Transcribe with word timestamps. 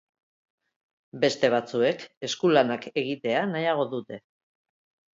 Beste 1.25 1.51
batzuek 1.55 2.07
eskulanak 2.31 2.91
egitea 3.05 3.47
nahiago 3.55 3.89
dute. 3.97 4.25